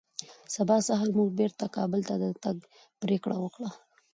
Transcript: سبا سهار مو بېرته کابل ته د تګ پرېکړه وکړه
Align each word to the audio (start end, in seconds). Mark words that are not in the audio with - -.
سبا 0.55 0.77
سهار 0.87 1.09
مو 1.15 1.23
بېرته 1.39 1.65
کابل 1.75 2.01
ته 2.09 2.15
د 2.21 2.25
تګ 2.43 2.57
پرېکړه 3.01 3.35
وکړه 3.39 3.69